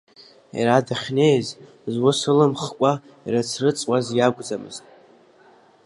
Иара 0.57 0.85
дахьнеиз 0.87 1.47
зус 1.93 2.19
ылымхкәа 2.31 2.91
ирыцрыҵуаз 3.25 4.05
иакәӡамызт. 4.17 4.83